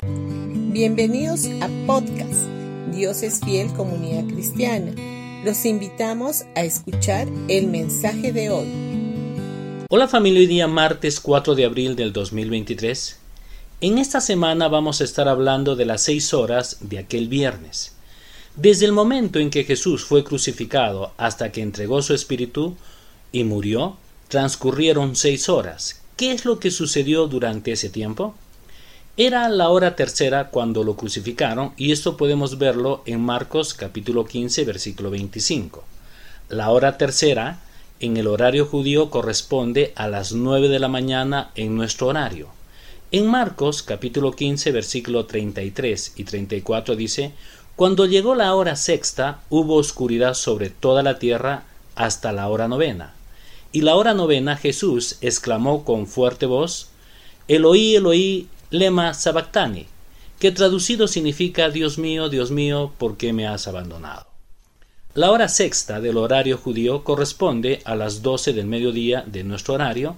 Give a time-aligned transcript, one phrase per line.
[0.00, 2.46] Bienvenidos a podcast
[2.94, 4.92] Dios es fiel comunidad cristiana.
[5.44, 9.86] Los invitamos a escuchar el mensaje de hoy.
[9.90, 13.18] Hola familia, hoy día martes 4 de abril del 2023.
[13.80, 17.96] En esta semana vamos a estar hablando de las seis horas de aquel viernes.
[18.54, 22.76] Desde el momento en que Jesús fue crucificado hasta que entregó su espíritu
[23.32, 23.96] y murió,
[24.28, 26.02] transcurrieron seis horas.
[26.16, 28.36] ¿Qué es lo que sucedió durante ese tiempo?
[29.20, 34.64] Era la hora tercera cuando lo crucificaron y esto podemos verlo en Marcos capítulo 15
[34.64, 35.82] versículo 25.
[36.50, 37.58] La hora tercera
[37.98, 42.46] en el horario judío corresponde a las nueve de la mañana en nuestro horario.
[43.10, 47.32] En Marcos capítulo 15 versículo 33 y 34 dice,
[47.74, 51.64] Cuando llegó la hora sexta hubo oscuridad sobre toda la tierra
[51.96, 53.14] hasta la hora novena.
[53.72, 56.90] Y la hora novena Jesús exclamó con fuerte voz,
[57.48, 59.86] Eloí, Eloí, lema sabactani,
[60.38, 64.26] que traducido significa Dios mío, Dios mío, ¿por qué me has abandonado?
[65.14, 70.16] La hora sexta del horario judío corresponde a las doce del mediodía de nuestro horario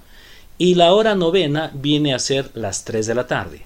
[0.59, 3.63] y la hora novena viene a ser las tres de la tarde.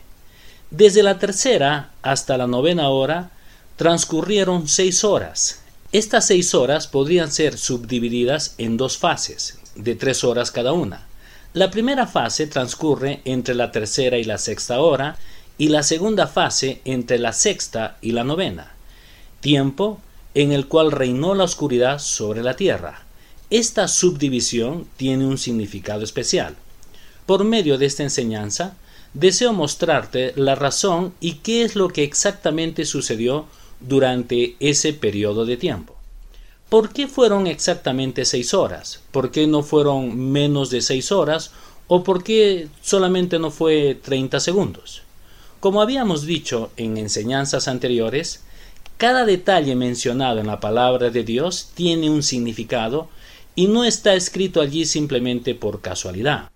[0.70, 3.30] Desde la tercera hasta la novena hora
[3.76, 5.62] transcurrieron seis horas.
[5.92, 11.06] Estas seis horas podrían ser subdivididas en dos fases, de tres horas cada una.
[11.54, 15.16] La primera fase transcurre entre la tercera y la sexta hora
[15.56, 18.72] y la segunda fase entre la sexta y la novena,
[19.38, 20.00] tiempo
[20.34, 23.04] en el cual reinó la oscuridad sobre la tierra.
[23.50, 26.56] Esta subdivisión tiene un significado especial.
[27.24, 28.76] Por medio de esta enseñanza,
[29.12, 33.46] deseo mostrarte la razón y qué es lo que exactamente sucedió
[33.78, 35.93] durante ese periodo de tiempo.
[36.74, 39.00] ¿Por qué fueron exactamente seis horas?
[39.12, 41.52] ¿Por qué no fueron menos de seis horas?
[41.86, 45.02] ¿O por qué solamente no fue 30 segundos?
[45.60, 48.42] Como habíamos dicho en enseñanzas anteriores,
[48.96, 53.08] cada detalle mencionado en la palabra de Dios tiene un significado
[53.54, 56.50] y no está escrito allí simplemente por casualidad.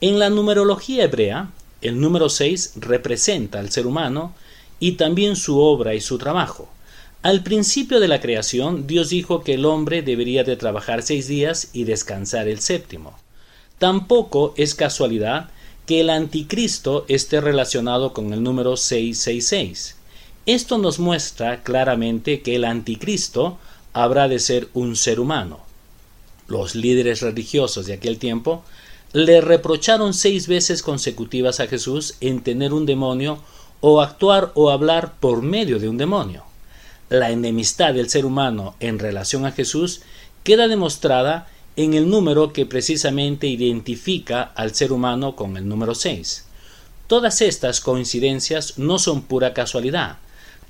[0.00, 1.50] En la numerología hebrea,
[1.82, 4.34] el número 6 representa al ser humano
[4.80, 6.70] y también su obra y su trabajo.
[7.24, 11.70] Al principio de la creación, Dios dijo que el hombre debería de trabajar seis días
[11.72, 13.16] y descansar el séptimo.
[13.78, 15.48] Tampoco es casualidad
[15.86, 19.96] que el anticristo esté relacionado con el número 666.
[20.44, 23.56] Esto nos muestra claramente que el anticristo
[23.94, 25.60] habrá de ser un ser humano.
[26.46, 28.64] Los líderes religiosos de aquel tiempo
[29.14, 33.38] le reprocharon seis veces consecutivas a Jesús en tener un demonio
[33.80, 36.44] o actuar o hablar por medio de un demonio
[37.14, 40.02] la enemistad del ser humano en relación a Jesús
[40.42, 46.44] queda demostrada en el número que precisamente identifica al ser humano con el número 6.
[47.06, 50.18] Todas estas coincidencias no son pura casualidad.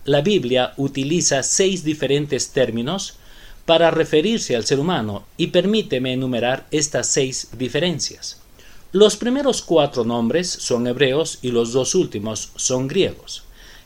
[0.04, 3.14] La Biblia utiliza seis diferentes términos
[3.66, 8.40] para referirse al ser humano y permíteme enumerar estas seis diferencias.
[8.92, 13.44] Los primeros cuatro nombres son hebreos y los dos últimos son griegos.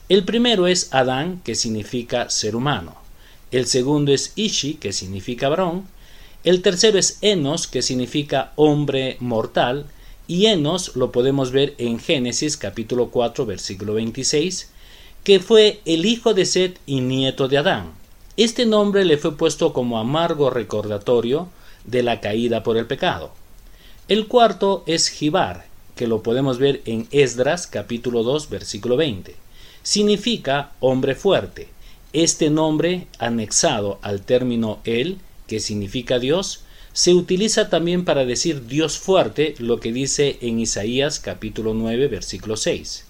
[0.09, 2.95] El primero es Adán, que significa ser humano.
[3.51, 5.87] El segundo es Ishi, que significa varón.
[6.45, 9.85] El tercero es Enos, que significa hombre mortal.
[10.27, 14.71] Y Enos lo podemos ver en Génesis capítulo 4 versículo 26,
[15.25, 17.93] que fue el hijo de Set y nieto de Adán.
[18.39, 21.51] Este nombre le fue puesto como amargo recordatorio
[21.85, 23.31] de la caída por el pecado.
[24.09, 25.67] El cuarto es Jibar,
[25.97, 29.48] que lo podemos ver en Esdras capítulo 2 versículo 20
[29.89, 31.69] significa hombre fuerte.
[32.13, 35.17] Este nombre, anexado al término él,
[35.47, 36.61] que significa Dios,
[36.93, 42.59] se utiliza también para decir Dios fuerte, lo que dice en Isaías capítulo 9 versículo
[42.59, 43.07] 6.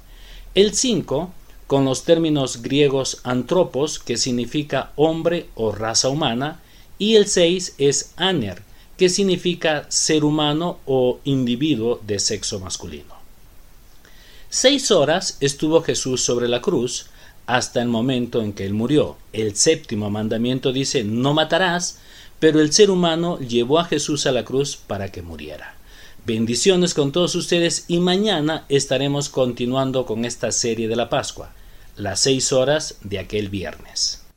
[0.55, 1.33] El 5,
[1.67, 6.61] con los términos griegos antropos, que significa hombre o raza humana,
[6.97, 8.63] y el 6 es aner,
[8.97, 13.18] que significa ser humano o individuo de sexo masculino.
[14.51, 17.07] Seis horas estuvo Jesús sobre la cruz
[17.47, 19.19] hasta el momento en que él murió.
[19.35, 21.99] El séptimo mandamiento dice no matarás,
[22.41, 25.75] pero el ser humano llevó a Jesús a la cruz para que muriera.
[26.25, 31.53] Bendiciones con todos ustedes y mañana estaremos continuando con esta serie de la Pascua,
[31.97, 34.28] las seis horas de aquel viernes.